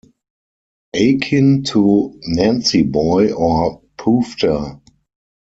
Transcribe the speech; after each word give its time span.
Akin 0.95 1.61
to 1.63 2.19
"nancyboy" 2.35 3.35
or 3.37 3.83
"poofter". 3.99 4.81